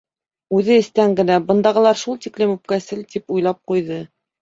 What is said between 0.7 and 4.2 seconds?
эстән генә: «Бындағылар шул тиклем үпкәсел!» —тип уйлап ҡуйҙы.